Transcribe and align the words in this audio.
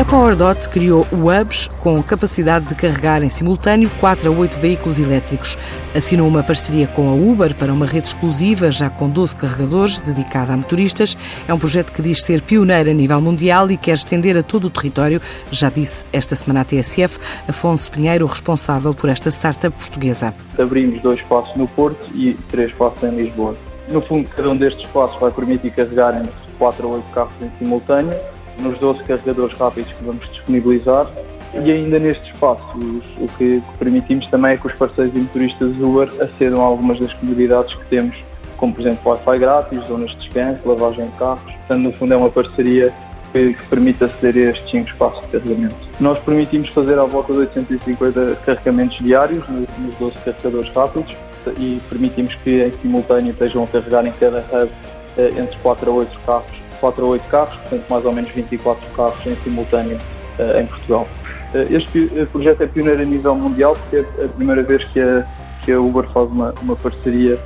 A 0.00 0.04
PowerDot 0.06 0.66
criou 0.70 1.06
hubs 1.12 1.68
com 1.78 2.02
capacidade 2.02 2.64
de 2.64 2.74
carregar 2.74 3.22
em 3.22 3.28
simultâneo 3.28 3.90
4 4.00 4.32
a 4.32 4.34
8 4.34 4.58
veículos 4.58 4.98
elétricos. 4.98 5.58
Assinou 5.94 6.26
uma 6.26 6.42
parceria 6.42 6.86
com 6.86 7.10
a 7.10 7.12
Uber 7.12 7.54
para 7.54 7.70
uma 7.70 7.84
rede 7.84 8.06
exclusiva, 8.06 8.72
já 8.72 8.88
com 8.88 9.10
12 9.10 9.36
carregadores, 9.36 10.00
dedicada 10.00 10.54
a 10.54 10.56
motoristas. 10.56 11.14
É 11.46 11.52
um 11.52 11.58
projeto 11.58 11.92
que 11.92 12.00
diz 12.00 12.22
ser 12.22 12.40
pioneiro 12.40 12.88
a 12.88 12.94
nível 12.94 13.20
mundial 13.20 13.70
e 13.70 13.76
quer 13.76 13.92
estender 13.92 14.38
a 14.38 14.42
todo 14.42 14.68
o 14.68 14.70
território, 14.70 15.20
já 15.52 15.68
disse 15.68 16.06
esta 16.14 16.34
semana 16.34 16.62
à 16.62 16.64
TSF 16.64 17.18
Afonso 17.46 17.92
Pinheiro, 17.92 18.24
responsável 18.24 18.94
por 18.94 19.10
esta 19.10 19.30
startup 19.30 19.76
portuguesa. 19.76 20.34
Abrimos 20.58 21.02
dois 21.02 21.18
espaços 21.18 21.54
no 21.56 21.68
Porto 21.68 22.08
e 22.14 22.32
três 22.50 22.70
espaços 22.70 23.02
em 23.02 23.14
Lisboa. 23.14 23.54
No 23.90 24.00
fundo, 24.00 24.26
cada 24.34 24.48
um 24.48 24.56
destes 24.56 24.86
espaços 24.86 25.20
vai 25.20 25.30
permitir 25.30 25.72
carregar 25.72 26.16
entre 26.16 26.32
4 26.58 26.88
a 26.88 26.90
8 26.90 27.04
carros 27.12 27.34
em 27.42 27.50
simultâneo 27.58 28.18
nos 28.60 28.78
12 28.78 29.02
carregadores 29.04 29.56
rápidos 29.56 29.92
que 29.92 30.04
vamos 30.04 30.28
disponibilizar. 30.30 31.06
E 31.52 31.72
ainda 31.72 31.98
nestes 31.98 32.32
espaços, 32.32 33.04
o 33.18 33.26
que 33.36 33.60
permitimos 33.78 34.26
também 34.28 34.52
é 34.52 34.56
que 34.56 34.66
os 34.66 34.72
parceiros 34.72 35.16
e 35.16 35.18
motoristas 35.18 35.80
Uber 35.80 36.08
acedam 36.20 36.60
a 36.60 36.64
algumas 36.64 37.00
das 37.00 37.12
comodidades 37.14 37.74
que 37.74 37.84
temos, 37.86 38.16
como 38.56 38.72
por 38.72 38.82
exemplo 38.82 39.10
Wi-Fi 39.10 39.38
grátis, 39.38 39.86
zonas 39.88 40.10
de 40.12 40.18
descanso, 40.18 40.60
lavagem 40.64 41.06
de 41.06 41.12
carros. 41.12 41.52
Portanto, 41.52 41.82
no 41.82 41.92
fundo 41.92 42.14
é 42.14 42.16
uma 42.16 42.30
parceria 42.30 42.92
que, 43.32 43.54
que 43.54 43.66
permite 43.66 44.04
aceder 44.04 44.46
a 44.46 44.50
estes 44.50 44.70
5 44.70 44.90
espaços 44.90 45.22
de 45.22 45.28
carregamento. 45.28 45.76
Nós 45.98 46.20
permitimos 46.20 46.68
fazer 46.68 46.98
à 46.98 47.04
volta 47.04 47.32
de 47.32 47.40
850 47.40 48.36
carregamentos 48.46 48.98
diários 48.98 49.48
nos 49.48 49.94
12 49.98 50.14
carregadores 50.24 50.70
rápidos 50.72 51.16
e 51.58 51.80
permitimos 51.88 52.34
que 52.36 52.62
em 52.62 52.72
simultâneo 52.80 53.32
estejam 53.32 53.64
a 53.64 53.66
carregar 53.66 54.06
em 54.06 54.12
cada 54.12 54.44
hub 54.52 54.70
eh, 55.18 55.30
entre 55.36 55.56
4 55.58 55.90
a 55.90 55.94
8 55.94 56.20
carros 56.24 56.59
4 56.80 57.04
a 57.04 57.08
8 57.08 57.22
carros, 57.28 57.56
portanto 57.56 57.84
mais 57.88 58.04
ou 58.04 58.12
menos 58.12 58.30
24 58.30 58.90
carros 58.90 59.26
em 59.26 59.36
simultâneo 59.36 59.98
uh, 60.38 60.58
em 60.58 60.66
Portugal. 60.66 61.06
Uh, 61.54 61.74
este 61.74 62.10
eh, 62.16 62.24
projeto 62.26 62.62
é 62.62 62.66
pioneiro 62.66 63.02
a 63.02 63.04
nível 63.04 63.34
mundial 63.34 63.74
porque 63.74 63.96
é 63.96 64.24
a 64.24 64.28
primeira 64.28 64.62
vez 64.62 64.84
que 64.84 65.00
a, 65.00 65.26
que 65.62 65.72
a 65.72 65.80
Uber 65.80 66.04
faz 66.10 66.30
uma, 66.30 66.54
uma 66.62 66.76
parceria 66.76 67.38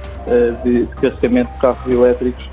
de, 0.62 0.84
de, 0.86 0.94
carregamento 0.96 1.52
de 1.52 1.58
carros 1.58 1.92
elétricos 1.92 2.44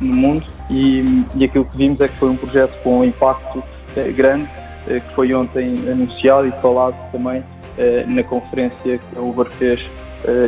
no 0.00 0.14
mundo 0.14 0.44
e, 0.68 1.04
e, 1.34 1.44
aquilo 1.44 1.64
que 1.64 1.76
vimos 1.76 2.00
é 2.00 2.08
que 2.08 2.14
foi 2.16 2.30
um 2.30 2.36
projeto 2.36 2.74
com 2.82 3.04
impacto 3.04 3.62
grande 4.14 4.48
que 4.86 5.14
foi 5.14 5.32
ontem 5.34 5.74
anunciado 5.90 6.48
e 6.48 6.52
falado 6.62 6.96
também 7.12 7.42
na 8.06 8.22
conferência 8.22 8.98
que 8.98 9.18
a 9.18 9.20
Uber 9.20 9.50
fez 9.52 9.86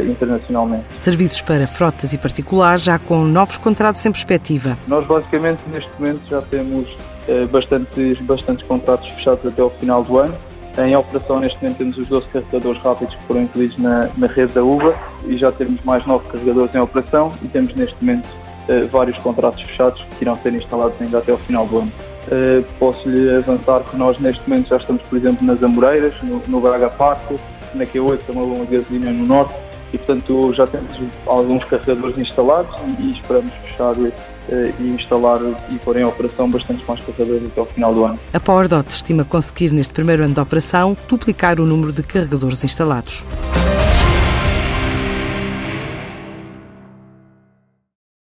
internacionalmente. 0.09 0.85
Serviços 0.99 1.43
para 1.43 1.67
frotas 1.67 2.13
e 2.13 2.19
particulares, 2.19 2.83
já 2.83 2.99
com 2.99 3.25
novos 3.25 3.57
contratos 3.57 4.05
em 4.07 4.11
perspectiva. 4.11 4.77
Nós, 4.87 5.07
basicamente, 5.07 5.63
neste 5.69 5.91
momento 5.99 6.21
já 6.29 6.43
temos 6.43 6.89
uh, 7.29 7.47
bastantes, 7.51 8.21
bastantes 8.23 8.67
contratos 8.67 9.09
fechados 9.11 9.45
até 9.47 9.63
ao 9.63 9.71
final 9.71 10.03
do 10.03 10.19
ano. 10.19 10.35
Em 10.79 10.95
operação, 10.95 11.41
neste 11.41 11.57
momento, 11.63 11.79
temos 11.79 11.99
os 11.99 12.07
12 12.07 12.27
carregadores 12.27 12.83
rápidos 12.83 13.15
que 13.15 13.23
foram 13.23 13.43
incluídos 13.43 13.79
na, 13.79 14.11
na 14.17 14.27
rede 14.27 14.53
da 14.53 14.63
Uber 14.63 14.95
e 15.27 15.39
já 15.39 15.51
temos 15.51 15.83
mais 15.85 16.05
9 16.07 16.29
carregadores 16.29 16.75
em 16.75 16.79
operação 16.79 17.33
e 17.43 17.49
temos, 17.49 17.75
neste 17.75 17.97
momento, 18.01 18.27
uh, 18.69 18.87
vários 18.89 19.19
contratos 19.21 19.63
fechados 19.63 20.05
que 20.19 20.25
irão 20.25 20.37
ser 20.37 20.55
instalados 20.55 20.95
ainda 21.01 21.19
até 21.19 21.33
ao 21.33 21.39
final 21.39 21.67
do 21.67 21.79
ano. 21.79 21.93
Uh, 22.27 22.65
Posso-lhe 22.79 23.37
avançar 23.37 23.81
que 23.85 23.97
nós, 23.97 24.19
neste 24.19 24.43
momento, 24.49 24.69
já 24.69 24.77
estamos, 24.77 25.03
por 25.03 25.17
exemplo, 25.17 25.47
nas 25.47 25.63
Amoreiras, 25.63 26.15
no, 26.23 26.43
no 26.47 26.61
Braga 26.61 26.91
Parque, 26.91 27.37
na 27.75 27.85
Q8, 27.85 28.19
que 28.19 28.33
é 28.33 28.35
uma 28.35 28.65
gasolina 28.67 29.11
no 29.13 29.27
Norte, 29.27 29.55
e 29.93 29.99
portanto 29.99 30.53
já 30.55 30.67
temos 30.67 30.93
alguns 31.27 31.65
carregadores 31.65 32.19
instalados 32.19 32.75
e 33.01 33.11
esperamos 33.11 33.53
fechar 33.65 33.95
eh, 34.49 34.73
e 34.79 34.89
instalar 34.91 35.41
e 35.71 35.79
pôr 35.79 35.97
em 35.97 36.05
operação 36.05 36.51
bastantes 36.51 36.87
mais 36.87 37.01
carregadores 37.01 37.49
até 37.49 37.61
ao 37.61 37.67
final 37.67 37.95
do 37.95 38.05
ano. 38.05 38.19
A 38.33 38.41
PowerDot 38.41 38.89
estima 38.91 39.25
conseguir 39.25 39.73
neste 39.73 39.93
primeiro 39.93 40.25
ano 40.25 40.35
de 40.35 40.41
operação 40.41 40.97
duplicar 41.09 41.61
o 41.61 41.67
número 41.67 41.93
de 41.93 42.03
carregadores 42.03 42.65
instalados. 42.65 43.25